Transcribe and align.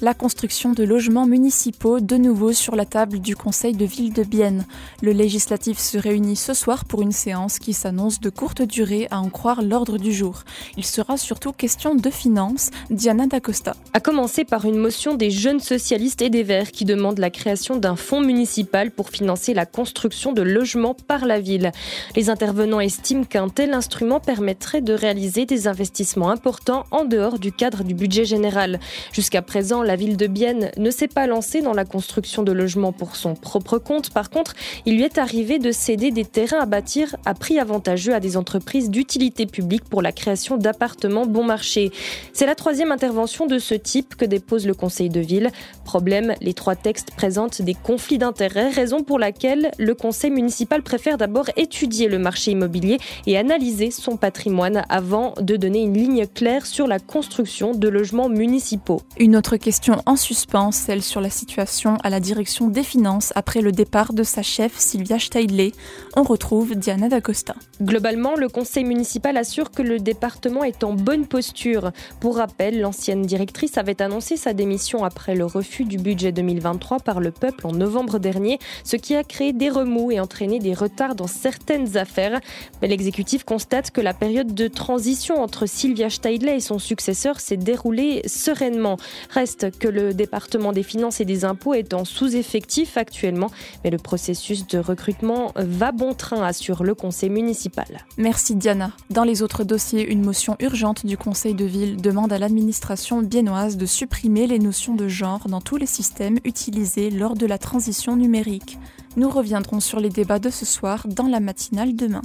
la 0.00 0.12
construction 0.12 0.72
de 0.72 0.84
logements 0.84 1.26
municipaux 1.26 2.00
de 2.00 2.16
nouveau 2.16 2.52
sur 2.52 2.76
la 2.76 2.84
table 2.84 3.18
du 3.18 3.34
Conseil 3.34 3.72
de 3.72 3.86
ville 3.86 4.12
de 4.12 4.24
Bienne. 4.24 4.66
Le 5.00 5.12
législatif 5.12 5.78
se 5.78 5.96
réunit 5.96 6.36
ce 6.36 6.52
soir 6.52 6.84
pour 6.84 7.00
une 7.00 7.12
séance 7.12 7.58
qui 7.58 7.72
s'annonce 7.72 8.20
de 8.20 8.28
courte 8.28 8.62
durée 8.62 9.08
à 9.10 9.20
en 9.20 9.30
croire 9.30 9.62
l'ordre 9.62 9.96
du 9.96 10.12
jour. 10.12 10.42
Il 10.76 10.84
sera 10.84 11.16
surtout 11.16 11.52
question 11.52 11.94
de 11.94 12.10
finances. 12.10 12.70
Diana 12.90 13.26
D'Acosta. 13.26 13.74
A 13.94 14.00
commencer 14.00 14.44
par 14.44 14.66
une 14.66 14.76
motion 14.76 15.14
des 15.14 15.30
jeunes 15.30 15.60
socialistes 15.60 16.20
et 16.20 16.30
des 16.30 16.42
Verts 16.42 16.72
qui 16.72 16.84
demandent 16.84 17.18
la 17.18 17.30
création 17.30 17.76
d'un 17.76 17.96
fonds 17.96 18.20
municipal 18.20 18.90
pour 18.90 19.08
financer 19.08 19.54
la 19.54 19.64
construction 19.64 20.32
de 20.32 20.42
logements 20.42 20.94
par 20.94 21.24
la 21.24 21.40
ville. 21.40 21.72
Les 22.14 22.28
intervenants 22.28 22.80
estiment 22.80 23.24
qu'un 23.24 23.48
tel 23.48 23.72
instrument 23.72 24.20
permettrait 24.20 24.82
de 24.82 24.92
réaliser 24.92 25.46
des 25.46 25.68
investissements 25.68 26.30
importants 26.30 26.84
en 26.90 27.04
dehors 27.04 27.38
du 27.38 27.50
cadre 27.50 27.82
du 27.82 27.94
budget 27.94 28.26
général. 28.26 28.78
Jusqu'à 29.12 29.42
présent, 29.42 29.85
la 29.86 29.96
ville 29.96 30.16
de 30.16 30.26
Bienne 30.26 30.70
ne 30.76 30.90
s'est 30.90 31.08
pas 31.08 31.26
lancée 31.26 31.62
dans 31.62 31.72
la 31.72 31.84
construction 31.84 32.42
de 32.42 32.52
logements 32.52 32.92
pour 32.92 33.16
son 33.16 33.34
propre 33.34 33.78
compte. 33.78 34.10
Par 34.10 34.30
contre, 34.30 34.54
il 34.84 34.96
lui 34.96 35.04
est 35.04 35.18
arrivé 35.18 35.58
de 35.58 35.72
céder 35.72 36.10
des 36.10 36.24
terrains 36.24 36.60
à 36.60 36.66
bâtir 36.66 37.16
à 37.24 37.34
prix 37.34 37.58
avantageux 37.58 38.12
à 38.12 38.20
des 38.20 38.36
entreprises 38.36 38.90
d'utilité 38.90 39.46
publique 39.46 39.84
pour 39.84 40.02
la 40.02 40.12
création 40.12 40.56
d'appartements 40.56 41.26
bon 41.26 41.44
marché. 41.44 41.92
C'est 42.32 42.46
la 42.46 42.54
troisième 42.54 42.92
intervention 42.92 43.46
de 43.46 43.58
ce 43.58 43.74
type 43.74 44.16
que 44.16 44.24
dépose 44.24 44.66
le 44.66 44.74
Conseil 44.74 45.08
de 45.08 45.20
ville. 45.20 45.50
Problème, 45.84 46.34
les 46.40 46.54
trois 46.54 46.74
textes 46.74 47.12
présentent 47.12 47.62
des 47.62 47.74
conflits 47.74 48.18
d'intérêts, 48.18 48.70
raison 48.70 49.02
pour 49.02 49.18
laquelle 49.18 49.70
le 49.78 49.94
Conseil 49.94 50.30
municipal 50.30 50.82
préfère 50.82 51.16
d'abord 51.16 51.46
étudier 51.56 52.08
le 52.08 52.18
marché 52.18 52.50
immobilier 52.50 52.98
et 53.26 53.38
analyser 53.38 53.90
son 53.90 54.16
patrimoine 54.16 54.84
avant 54.88 55.34
de 55.40 55.56
donner 55.56 55.82
une 55.82 55.94
ligne 55.94 56.26
claire 56.26 56.66
sur 56.66 56.86
la 56.86 56.98
construction 56.98 57.72
de 57.72 57.88
logements 57.88 58.28
municipaux. 58.28 59.00
Une 59.18 59.36
autre 59.36 59.56
question 59.56 59.75
question 59.76 60.02
en 60.06 60.16
suspens, 60.16 60.72
celle 60.72 61.02
sur 61.02 61.20
la 61.20 61.28
situation 61.28 61.98
à 62.02 62.08
la 62.08 62.18
direction 62.18 62.68
des 62.68 62.82
finances 62.82 63.34
après 63.36 63.60
le 63.60 63.72
départ 63.72 64.14
de 64.14 64.22
sa 64.22 64.40
chef 64.40 64.78
Sylvia 64.78 65.18
Steidley. 65.18 65.72
On 66.16 66.22
retrouve 66.22 66.74
Diana 66.74 67.10
D'Acosta. 67.10 67.54
Globalement, 67.82 68.36
le 68.36 68.48
conseil 68.48 68.84
municipal 68.84 69.36
assure 69.36 69.70
que 69.70 69.82
le 69.82 69.98
département 69.98 70.64
est 70.64 70.82
en 70.82 70.94
bonne 70.94 71.26
posture. 71.26 71.92
Pour 72.20 72.38
rappel, 72.38 72.80
l'ancienne 72.80 73.20
directrice 73.20 73.76
avait 73.76 74.00
annoncé 74.00 74.38
sa 74.38 74.54
démission 74.54 75.04
après 75.04 75.34
le 75.34 75.44
refus 75.44 75.84
du 75.84 75.98
budget 75.98 76.32
2023 76.32 77.00
par 77.00 77.20
le 77.20 77.30
peuple 77.30 77.66
en 77.66 77.72
novembre 77.72 78.18
dernier, 78.18 78.58
ce 78.82 78.96
qui 78.96 79.14
a 79.14 79.24
créé 79.24 79.52
des 79.52 79.68
remous 79.68 80.10
et 80.10 80.20
entraîné 80.20 80.58
des 80.58 80.72
retards 80.72 81.16
dans 81.16 81.26
certaines 81.26 81.98
affaires. 81.98 82.40
Mais 82.80 82.88
l'exécutif 82.88 83.44
constate 83.44 83.90
que 83.90 84.00
la 84.00 84.14
période 84.14 84.54
de 84.54 84.68
transition 84.68 85.42
entre 85.42 85.66
Sylvia 85.66 86.08
Steidley 86.08 86.56
et 86.56 86.60
son 86.60 86.78
successeur 86.78 87.40
s'est 87.40 87.58
déroulée 87.58 88.22
sereinement. 88.24 88.96
Reste 89.28 89.65
que 89.70 89.88
le 89.88 90.14
département 90.14 90.72
des 90.72 90.82
finances 90.82 91.20
et 91.20 91.24
des 91.24 91.44
impôts 91.44 91.74
est 91.74 91.94
en 91.94 92.04
sous-effectif 92.04 92.96
actuellement, 92.96 93.50
mais 93.84 93.90
le 93.90 93.98
processus 93.98 94.66
de 94.66 94.78
recrutement 94.78 95.52
va 95.56 95.92
bon 95.92 96.14
train, 96.14 96.42
assure 96.42 96.84
le 96.84 96.94
conseil 96.94 97.30
municipal. 97.30 97.86
Merci 98.16 98.54
Diana. 98.54 98.92
Dans 99.10 99.24
les 99.24 99.42
autres 99.42 99.64
dossiers, 99.64 100.06
une 100.10 100.24
motion 100.24 100.56
urgente 100.60 101.06
du 101.06 101.16
conseil 101.16 101.54
de 101.54 101.64
ville 101.64 101.96
demande 102.00 102.32
à 102.32 102.38
l'administration 102.38 103.22
biennoise 103.22 103.76
de 103.76 103.86
supprimer 103.86 104.46
les 104.46 104.58
notions 104.58 104.94
de 104.94 105.08
genre 105.08 105.48
dans 105.48 105.60
tous 105.60 105.76
les 105.76 105.86
systèmes 105.86 106.38
utilisés 106.44 107.10
lors 107.10 107.34
de 107.34 107.46
la 107.46 107.58
transition 107.58 108.16
numérique. 108.16 108.78
Nous 109.16 109.30
reviendrons 109.30 109.80
sur 109.80 109.98
les 109.98 110.10
débats 110.10 110.38
de 110.38 110.50
ce 110.50 110.66
soir 110.66 111.06
dans 111.08 111.26
la 111.26 111.40
matinale 111.40 111.96
demain 111.96 112.22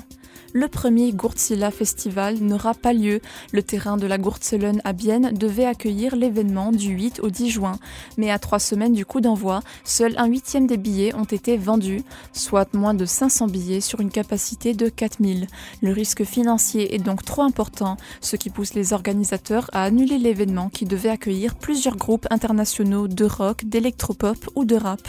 le 0.53 0.67
premier 0.67 1.13
Gurtzilla 1.13 1.71
Festival 1.71 2.39
n'aura 2.39 2.73
pas 2.73 2.91
lieu. 2.91 3.21
Le 3.51 3.63
terrain 3.63 3.95
de 3.95 4.05
la 4.05 4.17
Gurtzelen 4.17 4.81
à 4.83 4.91
Bienne 4.91 5.31
devait 5.33 5.65
accueillir 5.65 6.15
l'événement 6.15 6.71
du 6.71 6.89
8 6.89 7.21
au 7.21 7.29
10 7.29 7.49
juin. 7.49 7.79
Mais 8.17 8.29
à 8.31 8.39
trois 8.39 8.59
semaines 8.59 8.93
du 8.93 9.05
coup 9.05 9.21
d'envoi, 9.21 9.61
seul 9.85 10.13
un 10.17 10.25
huitième 10.25 10.67
des 10.67 10.77
billets 10.77 11.15
ont 11.15 11.23
été 11.23 11.55
vendus, 11.55 12.03
soit 12.33 12.73
moins 12.73 12.93
de 12.93 13.05
500 13.05 13.47
billets 13.47 13.81
sur 13.81 14.01
une 14.01 14.11
capacité 14.11 14.73
de 14.73 14.89
4000. 14.89 15.47
Le 15.81 15.91
risque 15.91 16.23
financier 16.23 16.93
est 16.93 16.99
donc 16.99 17.23
trop 17.23 17.43
important, 17.43 17.95
ce 18.19 18.35
qui 18.35 18.49
pousse 18.49 18.73
les 18.73 18.93
organisateurs 18.93 19.69
à 19.71 19.83
annuler 19.83 20.17
l'événement 20.17 20.69
qui 20.69 20.85
devait 20.85 21.09
accueillir 21.09 21.55
plusieurs 21.55 21.95
groupes 21.95 22.27
internationaux 22.29 23.07
de 23.07 23.25
rock, 23.25 23.63
d'électropop 23.65 24.49
ou 24.55 24.65
de 24.65 24.75
rap. 24.75 25.01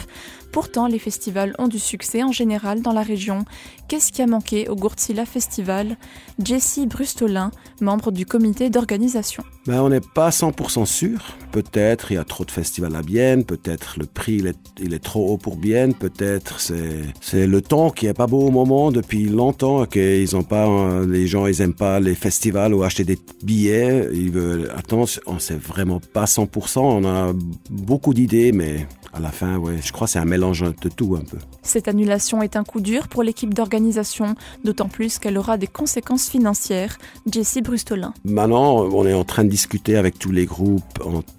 Pourtant, 0.53 0.85
les 0.85 0.99
festivals 0.99 1.55
ont 1.57 1.67
du 1.67 1.79
succès 1.79 2.21
en 2.21 2.31
général 2.31 2.83
dans 2.83 2.93
la 2.93 3.01
région. 3.01 3.43
Qu'est-ce 3.87 4.11
qui 4.11 4.21
a 4.21 4.27
manqué 4.27 4.69
au 4.69 4.75
Gurtzilla 5.13 5.25
Festival 5.25 5.97
Jessie 6.43 6.87
Brustolin, 6.87 7.51
membre 7.81 8.11
du 8.11 8.25
comité 8.25 8.69
d'organisation. 8.69 9.43
Ben, 9.67 9.81
on 9.81 9.89
n'est 9.89 10.01
pas 10.01 10.29
100% 10.29 10.85
sûr. 10.85 11.19
Peut-être 11.51 12.11
il 12.11 12.15
y 12.15 12.17
a 12.17 12.23
trop 12.23 12.43
de 12.45 12.51
festivals 12.51 12.95
à 12.95 13.01
Bienne, 13.01 13.45
peut-être 13.45 13.95
le 13.99 14.05
prix 14.05 14.41
il 14.79 14.93
est, 14.93 14.99
trop 14.99 15.29
haut 15.29 15.37
pour 15.37 15.57
Bienne, 15.57 15.93
peut-être 15.93 16.59
c'est 16.59 17.47
le 17.47 17.61
temps 17.61 17.91
qui 17.91 18.07
est 18.07 18.13
pas 18.13 18.27
beau 18.27 18.47
au 18.47 18.51
moment 18.51 18.91
depuis 18.91 19.25
longtemps, 19.25 19.85
qu'ils 19.85 20.35
ont 20.35 20.43
pas, 20.43 20.67
les 21.07 21.27
gens 21.27 21.45
ils 21.45 21.61
aiment 21.61 21.75
pas 21.75 21.99
les 21.99 22.15
festivals 22.15 22.73
ou 22.73 22.83
acheter 22.83 23.03
des 23.03 23.19
billets. 23.43 24.09
Ils 24.11 24.31
veulent, 24.31 24.71
attends, 24.75 25.05
on 25.27 25.39
sait 25.39 25.55
vraiment 25.55 25.99
pas 25.99 26.25
100%. 26.25 26.79
On 26.79 27.05
a 27.05 27.33
beaucoup 27.69 28.13
d'idées, 28.13 28.51
mais 28.51 28.87
à 29.13 29.19
la 29.19 29.29
fin, 29.29 29.57
ouais, 29.57 29.75
je 29.83 29.91
crois 29.91 30.07
que 30.07 30.13
c'est 30.13 30.19
un 30.19 30.25
mélange 30.25 30.63
de 30.81 30.89
tout 30.89 31.15
un 31.15 31.23
peu. 31.23 31.37
Cette 31.61 31.87
annulation 31.87 32.41
est 32.41 32.55
un 32.55 32.63
coup 32.63 32.81
dur 32.81 33.07
pour 33.07 33.21
l'équipe 33.21 33.53
d'organisation, 33.53 34.35
d'autant 34.63 34.89
plus 34.89 35.19
qu'elle 35.19 35.37
aura 35.37 35.57
des 35.57 35.67
conséquences 35.67 36.29
financières. 36.29 36.97
Jessie 37.31 37.61
Brustolin. 37.61 38.13
Maintenant, 38.25 38.85
on 38.85 39.05
est 39.05 39.13
en 39.13 39.23
train 39.23 39.43
de 39.43 39.49
discuter 39.49 39.97
avec 39.97 40.17
tous 40.17 40.31
les 40.31 40.45
groupes, 40.45 40.83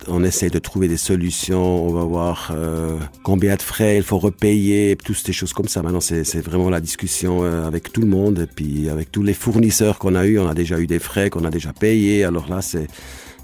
on, 0.06 0.24
essaie 0.24 0.50
de 0.50 0.58
trouver 0.58 0.86
des 0.86 0.96
solutions, 0.96 1.86
on 1.86 1.92
va 1.92 2.04
voir 2.04 2.52
euh, 2.54 2.96
combien 3.24 3.56
de 3.56 3.62
frais 3.62 3.96
il 3.96 4.04
faut 4.04 4.18
repayer, 4.18 4.96
toutes 4.96 5.16
ces 5.16 5.32
choses 5.32 5.52
comme 5.52 5.68
ça. 5.68 5.82
Maintenant, 5.82 6.00
c'est 6.00 6.40
vraiment 6.40 6.70
la 6.70 6.80
discussion 6.80 7.42
euh, 7.42 7.66
avec 7.66 7.92
tout 7.92 8.00
le 8.00 8.06
monde, 8.06 8.38
et 8.38 8.46
puis 8.46 8.88
avec 8.88 9.10
tous 9.10 9.22
les 9.22 9.34
fournisseurs 9.34 9.98
qu'on 9.98 10.14
a 10.14 10.24
eu, 10.26 10.38
on 10.38 10.48
a 10.48 10.54
déjà 10.54 10.78
eu 10.78 10.86
des 10.86 11.00
frais 11.00 11.28
qu'on 11.28 11.44
a 11.44 11.50
déjà 11.50 11.72
payés, 11.72 12.24
alors 12.24 12.48
là, 12.48 12.62
c'est 12.62 12.86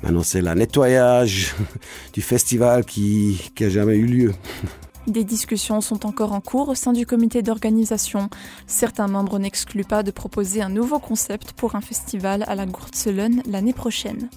Maintenant, 0.03 0.23
c'est 0.23 0.41
le 0.41 0.55
nettoyage 0.55 1.55
du 2.13 2.23
festival 2.23 2.85
qui 2.85 3.53
n'a 3.61 3.69
jamais 3.69 3.97
eu 3.97 4.07
lieu. 4.07 4.33
Des 5.11 5.25
discussions 5.25 5.81
sont 5.81 6.07
encore 6.07 6.33
en 6.33 6.41
cours 6.41 6.69
au 6.69 6.77
sein 6.77 6.93
du 6.93 7.05
comité 7.05 7.43
d'organisation. 7.43 8.31
Certains 8.69 9.09
membres 9.09 9.41
n'excluent 9.41 9.83
pas 9.83 10.05
de 10.05 10.13
proposer 10.13 10.63
un 10.63 10.69
nouveau 10.69 11.01
concept 11.01 11.51
pour 11.51 11.75
un 11.75 11.81
festival 11.81 12.45
à 12.47 12.55
la 12.55 12.65
Gurtzelen 12.65 13.43
l'année 13.45 13.73
prochaine. 13.73 14.29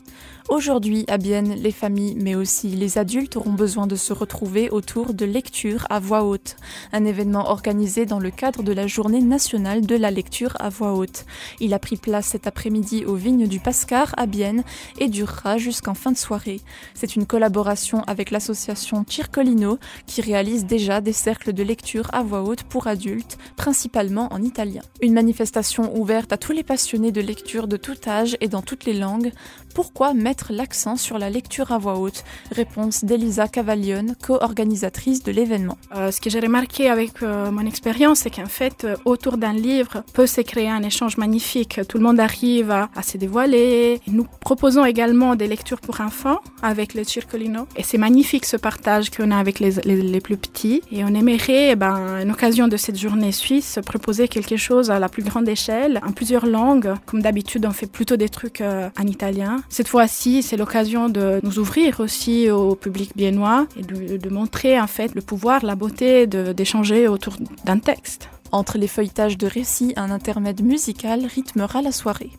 Aujourd'hui, 0.49 1.05
à 1.07 1.17
Bienne, 1.17 1.55
les 1.55 1.71
familles, 1.71 2.17
mais 2.19 2.35
aussi 2.35 2.67
les 2.67 2.97
adultes 2.97 3.37
auront 3.37 3.53
besoin 3.53 3.87
de 3.87 3.95
se 3.95 4.11
retrouver 4.11 4.69
autour 4.69 5.13
de 5.13 5.23
lecture 5.25 5.87
à 5.89 5.99
voix 5.99 6.25
haute, 6.25 6.57
un 6.91 7.05
événement 7.05 7.49
organisé 7.49 8.05
dans 8.05 8.19
le 8.19 8.29
cadre 8.29 8.61
de 8.61 8.73
la 8.73 8.85
journée 8.85 9.21
nationale 9.21 9.85
de 9.85 9.95
la 9.95 10.11
lecture 10.11 10.57
à 10.59 10.67
voix 10.67 10.93
haute. 10.93 11.25
Il 11.61 11.73
a 11.73 11.79
pris 11.79 11.95
place 11.95 12.25
cet 12.25 12.45
après-midi 12.45 13.05
aux 13.05 13.15
vignes 13.15 13.47
du 13.47 13.61
Pascar 13.61 14.13
à 14.17 14.25
Bienne 14.25 14.63
et 14.99 15.07
durera 15.07 15.57
jusqu'en 15.57 15.93
fin 15.93 16.11
de 16.11 16.17
soirée. 16.17 16.59
C'est 16.93 17.15
une 17.15 17.25
collaboration 17.25 18.03
avec 18.05 18.29
l'association 18.29 19.05
Circolino 19.07 19.79
qui 20.07 20.19
réalise 20.19 20.62
déjà 20.63 21.01
des 21.01 21.13
cercles 21.13 21.53
de 21.53 21.63
lecture 21.63 22.09
à 22.13 22.23
voix 22.23 22.41
haute 22.41 22.63
pour 22.63 22.87
adultes, 22.87 23.37
principalement 23.55 24.31
en 24.31 24.41
italien. 24.41 24.81
Une 25.01 25.13
manifestation 25.13 25.95
ouverte 25.97 26.33
à 26.33 26.37
tous 26.37 26.51
les 26.51 26.63
passionnés 26.63 27.11
de 27.11 27.21
lecture 27.21 27.67
de 27.67 27.77
tout 27.77 27.97
âge 28.07 28.37
et 28.41 28.47
dans 28.47 28.61
toutes 28.61 28.85
les 28.85 28.93
langues. 28.93 29.31
Pourquoi 29.73 30.13
mettre 30.13 30.53
l'accent 30.53 30.97
sur 30.97 31.17
la 31.17 31.29
lecture 31.29 31.71
à 31.71 31.77
voix 31.77 31.97
haute? 31.97 32.23
Réponse 32.51 33.03
d'Elisa 33.03 33.47
Cavaglione, 33.47 34.15
co-organisatrice 34.21 35.23
de 35.23 35.31
l'événement. 35.31 35.77
Euh, 35.95 36.11
ce 36.11 36.21
que 36.21 36.29
j'ai 36.29 36.39
remarqué 36.39 36.89
avec 36.89 37.23
euh, 37.23 37.51
mon 37.51 37.65
expérience, 37.65 38.19
c'est 38.19 38.29
qu'en 38.29 38.45
fait, 38.45 38.83
euh, 38.83 38.95
autour 39.05 39.37
d'un 39.37 39.53
livre 39.53 40.03
peut 40.13 40.27
se 40.27 40.41
créer 40.41 40.69
un 40.69 40.83
échange 40.83 41.17
magnifique. 41.17 41.81
Tout 41.87 41.97
le 41.97 42.03
monde 42.03 42.19
arrive 42.19 42.71
à, 42.71 42.89
se 43.01 43.17
dévoiler. 43.17 43.99
Nous 44.07 44.25
proposons 44.41 44.85
également 44.85 45.35
des 45.35 45.47
lectures 45.47 45.81
pour 45.81 46.01
enfants 46.01 46.39
avec 46.61 46.93
le 46.93 47.03
Circolino. 47.03 47.67
Et 47.75 47.83
c'est 47.83 47.97
magnifique 47.97 48.45
ce 48.45 48.57
partage 48.57 49.09
qu'on 49.09 49.31
a 49.31 49.37
avec 49.37 49.59
les, 49.59 50.21
plus 50.21 50.37
Et 50.91 51.03
on 51.03 51.13
aimerait, 51.13 51.71
eh 51.71 51.75
ben, 51.75 52.29
occasion 52.29 52.67
de 52.67 52.77
cette 52.77 52.97
journée 52.97 53.31
suisse, 53.31 53.79
proposer 53.85 54.27
quelque 54.27 54.55
chose 54.55 54.91
à 54.91 54.99
la 54.99 55.09
plus 55.09 55.23
grande 55.23 55.47
échelle, 55.49 55.99
en 56.05 56.11
plusieurs 56.11 56.45
langues. 56.45 56.93
Comme 57.05 57.21
d'habitude, 57.21 57.65
on 57.65 57.71
fait 57.71 57.87
plutôt 57.87 58.15
des 58.15 58.29
trucs 58.29 58.61
en 58.61 59.07
italien. 59.07 59.57
Cette 59.69 59.87
fois-ci, 59.87 60.43
c'est 60.43 60.57
l'occasion 60.57 61.09
de 61.09 61.39
nous 61.43 61.59
ouvrir 61.59 61.99
aussi 61.99 62.49
au 62.49 62.75
public 62.75 63.11
biennois 63.15 63.67
et 63.77 63.83
de, 63.83 64.29
montrer 64.29 64.79
en 64.79 64.87
fait 64.87 65.13
le 65.13 65.21
pouvoir, 65.21 65.63
la 65.63 65.75
beauté 65.75 66.27
d'échanger 66.27 67.07
autour 67.07 67.35
d'un 67.65 67.77
texte. 67.77 68.29
Entre 68.53 68.77
les 68.77 68.87
feuilletages 68.87 69.39
de 69.39 69.47
récits, 69.47 69.93
un 69.95 70.11
intermède 70.11 70.61
musical 70.61 71.25
rythmera 71.25 71.81
la 71.81 71.91
soirée. 71.91 72.29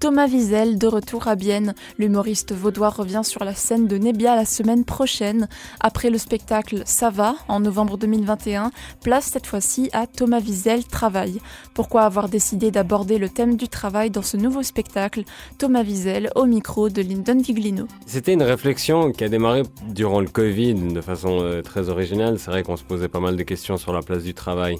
Thomas 0.00 0.26
Wiesel, 0.26 0.76
de 0.76 0.86
retour 0.86 1.28
à 1.28 1.34
Bienne, 1.34 1.74
l'humoriste 1.96 2.52
vaudois 2.52 2.90
revient 2.90 3.22
sur 3.24 3.42
la 3.42 3.54
scène 3.54 3.86
de 3.86 3.96
Nebia 3.96 4.36
la 4.36 4.44
semaine 4.44 4.84
prochaine. 4.84 5.48
Après 5.80 6.10
le 6.10 6.18
spectacle 6.18 6.82
Ça 6.84 7.08
va, 7.08 7.36
en 7.48 7.60
novembre 7.60 7.96
2021, 7.96 8.70
place 9.02 9.24
cette 9.24 9.46
fois-ci 9.46 9.88
à 9.94 10.06
Thomas 10.06 10.40
Wiesel 10.40 10.84
Travail. 10.84 11.40
Pourquoi 11.72 12.02
avoir 12.02 12.28
décidé 12.28 12.70
d'aborder 12.70 13.16
le 13.16 13.30
thème 13.30 13.56
du 13.56 13.68
travail 13.68 14.10
dans 14.10 14.20
ce 14.20 14.36
nouveau 14.36 14.62
spectacle? 14.62 15.22
Thomas 15.56 15.84
Wiesel 15.84 16.30
au 16.34 16.44
micro 16.44 16.90
de 16.90 17.00
Lyndon 17.00 17.40
Viglino. 17.40 17.86
C'était 18.04 18.34
une 18.34 18.42
réflexion 18.42 19.10
qui 19.10 19.24
a 19.24 19.30
démarré 19.30 19.62
durant 19.88 20.20
le 20.20 20.28
Covid 20.28 20.74
de 20.74 21.00
façon 21.00 21.38
euh, 21.40 21.62
très 21.62 21.88
originale. 21.88 22.38
C'est 22.38 22.50
vrai 22.50 22.62
qu'on 22.62 22.76
se 22.76 22.84
posait 22.84 23.08
pas 23.08 23.20
mal 23.20 23.36
de 23.36 23.42
questions 23.42 23.78
sur 23.78 23.94
la 23.94 24.02
place 24.02 24.22
du 24.22 24.34
travail. 24.34 24.76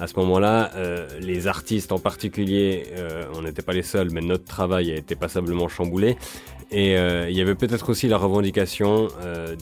À 0.00 0.08
ce 0.08 0.14
moment-là, 0.32 0.70
euh, 0.76 1.06
les 1.20 1.46
artistes 1.46 1.92
en 1.92 1.98
particulier, 1.98 2.84
euh, 2.96 3.24
on 3.34 3.42
n'était 3.42 3.62
pas 3.62 3.72
les 3.72 3.82
seuls, 3.82 4.10
mais 4.10 4.20
notre 4.20 4.44
travail 4.44 4.90
a 4.90 4.96
été 4.96 5.14
passablement 5.14 5.68
chamboulé. 5.68 6.16
Et 6.70 6.96
euh, 6.96 7.28
il 7.28 7.36
y 7.36 7.42
avait 7.42 7.54
peut-être 7.54 7.90
aussi 7.90 8.08
la 8.08 8.16
revendication 8.16 9.08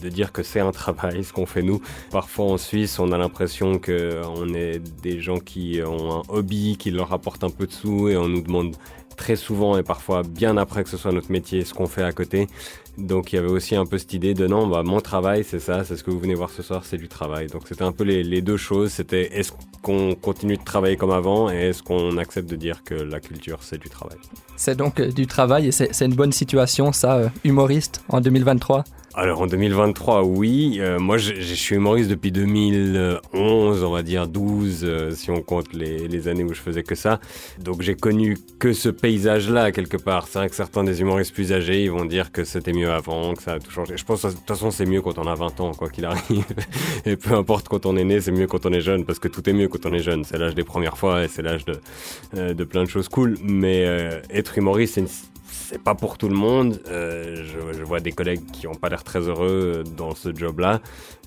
de 0.01 0.09
dire 0.09 0.31
que 0.31 0.43
c'est 0.43 0.61
un 0.61 0.71
travail, 0.71 1.25
ce 1.25 1.33
qu'on 1.33 1.45
fait 1.45 1.61
nous. 1.61 1.81
Parfois 2.09 2.45
en 2.45 2.57
Suisse, 2.57 2.99
on 2.99 3.11
a 3.11 3.17
l'impression 3.17 3.79
qu'on 3.79 4.53
est 4.53 4.79
des 5.01 5.19
gens 5.19 5.39
qui 5.39 5.81
ont 5.85 6.19
un 6.19 6.23
hobby, 6.29 6.77
qui 6.77 6.89
leur 6.89 7.11
apporte 7.11 7.43
un 7.43 7.49
peu 7.49 7.67
de 7.67 7.73
sous, 7.73 8.07
et 8.07 8.15
on 8.15 8.29
nous 8.29 8.41
demande 8.41 8.75
très 9.17 9.35
souvent 9.35 9.77
et 9.77 9.83
parfois 9.83 10.23
bien 10.23 10.57
après 10.57 10.83
que 10.83 10.89
ce 10.89 10.97
soit 10.97 11.11
notre 11.11 11.31
métier, 11.31 11.63
ce 11.65 11.73
qu'on 11.73 11.87
fait 11.87 12.03
à 12.03 12.11
côté. 12.11 12.47
Donc 12.97 13.31
il 13.31 13.37
y 13.37 13.39
avait 13.39 13.49
aussi 13.49 13.75
un 13.75 13.85
peu 13.85 13.97
cette 13.97 14.13
idée 14.13 14.33
de 14.33 14.47
non, 14.47 14.67
bah, 14.67 14.83
mon 14.83 15.01
travail 15.01 15.43
c'est 15.43 15.59
ça, 15.59 15.83
c'est 15.83 15.95
ce 15.95 16.03
que 16.03 16.11
vous 16.11 16.19
venez 16.19 16.35
voir 16.35 16.49
ce 16.49 16.61
soir, 16.61 16.83
c'est 16.85 16.97
du 16.97 17.07
travail. 17.07 17.47
Donc 17.47 17.63
c'était 17.67 17.83
un 17.83 17.91
peu 17.91 18.03
les, 18.03 18.23
les 18.23 18.41
deux 18.41 18.57
choses, 18.57 18.91
c'était 18.91 19.37
est-ce 19.37 19.51
qu'on 19.81 20.15
continue 20.15 20.57
de 20.57 20.63
travailler 20.63 20.97
comme 20.97 21.11
avant 21.11 21.49
et 21.51 21.69
est-ce 21.69 21.83
qu'on 21.83 22.17
accepte 22.17 22.49
de 22.49 22.55
dire 22.55 22.83
que 22.83 22.93
la 22.93 23.19
culture 23.19 23.59
c'est 23.61 23.79
du 23.79 23.89
travail? 23.89 24.17
C'est 24.55 24.75
donc 24.75 24.99
euh, 24.99 25.11
du 25.11 25.27
travail 25.27 25.67
et 25.67 25.71
c'est 25.71 26.05
une 26.05 26.15
bonne 26.15 26.31
situation 26.31 26.91
ça, 26.91 27.15
euh, 27.15 27.29
humoriste 27.43 28.03
en 28.09 28.21
2023 28.21 28.83
alors 29.13 29.41
en 29.41 29.47
2023, 29.47 30.23
oui. 30.23 30.77
Euh, 30.79 30.97
moi, 30.99 31.17
je, 31.17 31.33
suis 31.33 31.75
humoriste 31.75 32.09
depuis 32.09 32.31
2011, 32.31 33.83
on 33.83 33.91
va 33.91 34.03
dire 34.03 34.27
12, 34.27 34.81
euh, 34.83 35.11
si 35.11 35.29
on 35.31 35.41
compte 35.41 35.73
les, 35.73 36.07
les, 36.07 36.27
années 36.27 36.43
où 36.43 36.53
je 36.53 36.61
faisais 36.61 36.83
que 36.83 36.95
ça. 36.95 37.19
Donc 37.59 37.81
j'ai 37.81 37.95
connu 37.95 38.37
que 38.59 38.71
ce 38.71 38.89
paysage-là 38.89 39.71
quelque 39.71 39.97
part. 39.97 40.27
C'est 40.27 40.39
vrai 40.39 40.49
que 40.49 40.55
certains 40.55 40.83
des 40.83 41.01
humoristes 41.01 41.33
plus 41.33 41.51
âgés, 41.51 41.83
ils 41.83 41.91
vont 41.91 42.05
dire 42.05 42.31
que 42.31 42.45
c'était 42.45 42.73
mieux 42.73 42.91
avant, 42.91 43.33
que 43.33 43.43
ça 43.43 43.53
a 43.53 43.59
tout 43.59 43.71
changé. 43.71 43.97
Je 43.97 44.05
pense 44.05 44.23
de 44.23 44.31
toute 44.31 44.47
façon, 44.47 44.71
c'est 44.71 44.85
mieux 44.85 45.01
quand 45.01 45.17
on 45.17 45.27
a 45.27 45.35
20 45.35 45.59
ans, 45.59 45.71
quoi 45.73 45.89
qu'il 45.89 46.05
arrive. 46.05 46.45
et 47.05 47.17
peu 47.17 47.33
importe 47.33 47.67
quand 47.67 47.85
on 47.85 47.97
est 47.97 48.05
né, 48.05 48.21
c'est 48.21 48.31
mieux 48.31 48.47
quand 48.47 48.65
on 48.65 48.71
est 48.71 48.81
jeune, 48.81 49.05
parce 49.05 49.19
que 49.19 49.27
tout 49.27 49.49
est 49.49 49.53
mieux 49.53 49.67
quand 49.67 49.85
on 49.85 49.93
est 49.93 50.03
jeune. 50.03 50.23
C'est 50.23 50.37
l'âge 50.37 50.55
des 50.55 50.63
premières 50.63 50.97
fois 50.97 51.23
et 51.23 51.27
c'est 51.27 51.41
l'âge 51.41 51.65
de, 51.65 51.73
euh, 52.37 52.53
de 52.53 52.63
plein 52.63 52.83
de 52.83 52.89
choses 52.89 53.09
cool. 53.09 53.37
Mais 53.43 53.85
euh, 53.85 54.21
être 54.29 54.57
humoriste, 54.57 54.93
c'est 54.95 55.01
une 55.01 55.07
c'est 55.51 55.81
pas 55.81 55.95
pour 55.95 56.17
tout 56.17 56.29
le 56.29 56.35
monde. 56.35 56.81
Euh, 56.87 57.43
je, 57.73 57.83
vois 57.83 57.99
des 57.99 58.11
collègues 58.11 58.41
qui 58.51 58.67
n'ont 58.67 58.75
pas 58.75 58.89
l'air 58.89 59.03
très 59.03 59.19
heureux 59.19 59.83
dans 59.97 60.15
ce 60.15 60.35
job-là. 60.35 60.81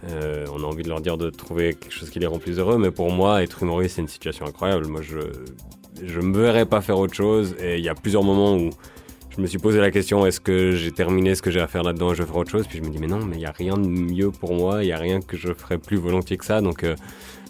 Euh, 0.09 0.47
on 0.53 0.63
a 0.63 0.67
envie 0.67 0.83
de 0.83 0.89
leur 0.89 1.01
dire 1.01 1.17
de 1.17 1.31
trouver 1.31 1.75
quelque 1.75 1.93
chose 1.93 2.11
qui 2.11 2.19
les 2.19 2.27
rend 2.27 2.39
plus 2.39 2.59
heureux, 2.59 2.79
mais 2.79 2.91
pour 2.91 3.11
moi, 3.11 3.43
être 3.43 3.63
humoriste, 3.63 3.97
c'est 3.97 4.03
une 4.03 4.09
situation 4.09 4.47
incroyable. 4.47 4.87
Moi, 4.87 5.03
je 5.03 5.19
je 6.03 6.21
me 6.21 6.39
verrais 6.39 6.67
pas 6.67 6.81
faire 6.81 6.99
autre 6.99 7.15
chose. 7.15 7.55
Et 7.61 7.79
il 7.79 7.85
y 7.85 7.89
a 7.89 7.95
plusieurs 7.95 8.23
moments 8.23 8.57
où 8.57 8.71
je 9.37 9.41
me 9.41 9.47
suis 9.47 9.59
posé 9.59 9.81
la 9.81 9.91
question 9.91 10.27
est-ce 10.27 10.41
que 10.41 10.73
j'ai 10.73 10.93
terminé 10.93 11.35
ce 11.35 11.43
que 11.43 11.51
j'ai 11.51 11.61
à 11.61 11.67
faire 11.67 11.83
là-dedans 11.83 12.13
et 12.13 12.15
je 12.15 12.23
vais 12.23 12.29
faire 12.29 12.37
autre 12.37 12.51
chose? 12.51 12.67
Puis 12.67 12.79
je 12.79 12.83
me 12.83 12.91
dis 12.91 12.99
mais 12.99 13.07
non, 13.07 13.25
mais 13.25 13.37
il 13.37 13.43
y 13.43 13.47
a 13.47 13.53
rien 13.53 13.77
de 13.77 13.87
mieux 13.87 14.31
pour 14.31 14.55
moi. 14.55 14.85
Il 14.85 14.89
y 14.89 14.93
a 14.93 14.99
rien 14.99 15.21
que 15.21 15.37
je 15.37 15.53
ferais 15.53 15.79
plus 15.79 15.97
volontiers 15.97 16.37
que 16.37 16.45
ça. 16.45 16.61
Donc 16.61 16.85
euh, 16.85 16.95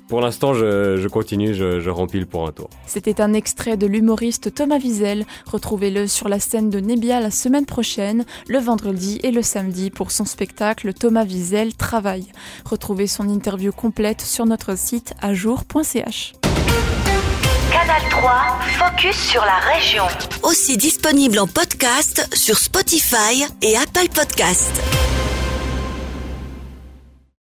pour 0.09 0.21
l'instant, 0.21 0.55
je, 0.55 0.97
je, 0.97 1.09
continue, 1.09 1.55
je, 1.55 1.81
je 1.81 1.91
rempile 1.91 2.27
pour 2.27 2.47
un 2.47 2.53
tour. 2.53 2.69
C'était 2.87 3.21
un 3.21 3.33
extrait 3.33 3.77
de 3.77 3.87
l'humoriste 3.87 4.55
Thomas 4.55 4.79
Wiesel. 4.79 5.25
Retrouvez-le 5.47 6.07
sur 6.07 6.29
la 6.29 6.41
scène 6.41 6.71
de 6.71 6.81
Nebia 6.81 7.21
la 7.21 7.31
semaine 7.31 7.67
prochaine, 7.67 8.25
le 8.49 8.59
vendredi 8.59 9.21
et 9.23 9.31
le 9.31 9.43
samedi 9.43 9.91
pour 9.91 10.11
son 10.11 10.25
spectacle 10.25 10.93
Thomas 10.93 11.25
Wiesel 11.25 11.75
Travail. 11.75 12.27
Retrouvez 12.65 13.07
son 13.07 13.29
interview 13.29 13.73
complète 13.73 14.21
sur 14.21 14.47
notre 14.47 14.77
site 14.77 15.15
ajour.ch. 15.23 16.35
Canal 17.73 18.03
3, 18.11 18.33
focus 18.79 19.17
sur 19.17 19.43
la 19.43 19.57
région. 19.75 20.05
Aussi 20.43 20.77
disponible 20.77 21.39
en 21.39 21.47
podcast 21.47 22.29
sur 22.35 22.57
Spotify 22.59 23.45
et 23.63 23.77
Apple 23.77 24.09
Podcast. 24.15 24.71